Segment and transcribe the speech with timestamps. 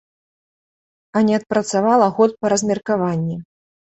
[1.19, 3.37] А не адпрацавала год па размеркаванні.